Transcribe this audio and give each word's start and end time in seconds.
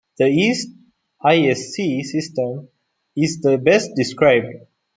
The 0.17 0.27
yeast 0.31 0.67
isc 1.23 2.03
system 2.05 2.69
is 3.15 3.39
the 3.41 3.59
best 3.59 3.91
described. 3.95 4.65